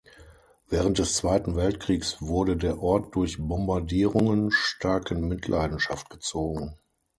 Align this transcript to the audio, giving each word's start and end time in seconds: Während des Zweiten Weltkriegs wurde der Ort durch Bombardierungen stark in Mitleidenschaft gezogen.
Während 0.67 0.97
des 0.97 1.13
Zweiten 1.15 1.55
Weltkriegs 1.55 2.17
wurde 2.23 2.57
der 2.57 2.81
Ort 2.81 3.13
durch 3.15 3.37
Bombardierungen 3.37 4.49
stark 4.49 5.11
in 5.11 5.27
Mitleidenschaft 5.27 6.09
gezogen. 6.09 6.75